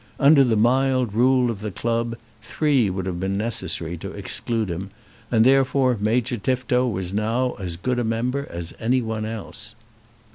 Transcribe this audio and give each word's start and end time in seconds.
Under 0.19 0.43
the 0.43 0.55
mild 0.55 1.13
rule 1.13 1.51
of 1.51 1.59
the 1.59 1.69
club, 1.69 2.17
three 2.41 2.89
would 2.89 3.05
have 3.05 3.19
been 3.19 3.37
necessary 3.37 3.97
to 3.97 4.09
exclude 4.13 4.67
him; 4.71 4.89
and 5.29 5.45
therefore 5.45 5.95
Major 5.99 6.37
Tifto 6.37 6.87
was 6.87 7.13
now 7.13 7.53
as 7.59 7.77
good 7.77 7.99
a 7.99 8.03
member 8.03 8.47
as 8.49 8.73
any 8.79 9.03
one 9.03 9.25
else. 9.25 9.75